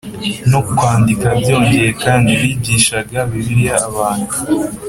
[0.51, 4.33] No kwandika byongeye kandi bigishaga bibiliya abantu